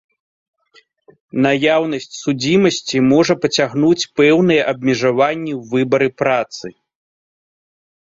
Наяўнасць 1.45 2.09
судзімасці 2.23 2.97
можа 3.11 3.33
пацягнуць 3.45 4.09
пэўныя 4.23 4.61
абмежаванні 4.75 5.53
ў 5.59 5.73
выбары 5.79 6.07
працы. 6.27 6.67